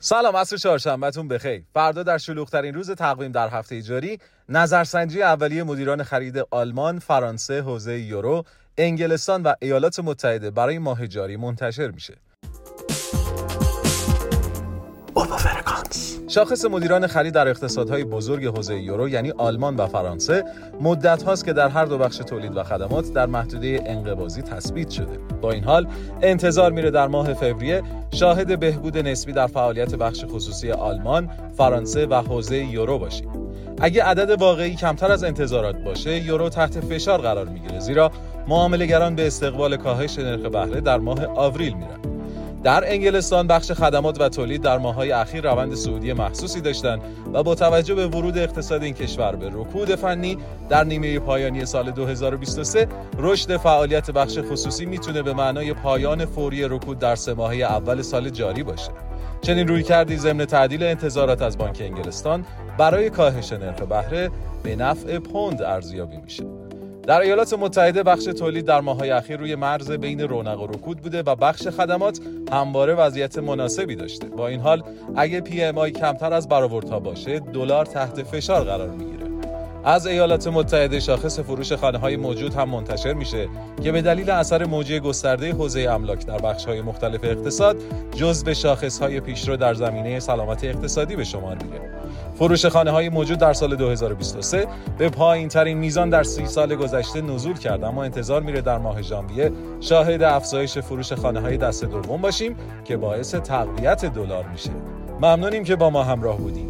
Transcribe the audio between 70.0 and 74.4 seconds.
رونق و رکود بوده و بخش خدمات همواره وضعیت مناسبی داشته.